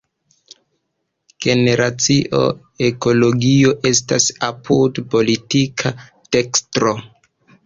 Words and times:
Generacio 1.45 2.39
Ekologio 2.87 3.75
estas 3.91 4.31
apud 4.49 5.03
politika 5.13 5.95
dekstro. 6.39 6.97